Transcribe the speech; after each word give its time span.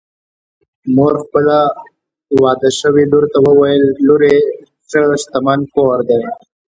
مور 0.95 1.13
خپلې 1.23 1.59
واده 2.41 2.69
شوې 2.79 3.03
لور 3.11 3.25
ته 3.31 3.39
وویل: 3.45 3.83
لورې! 4.07 4.35
ښه 4.89 5.01
شتمن 5.21 5.59
کور 5.73 5.97
دی 6.09 6.19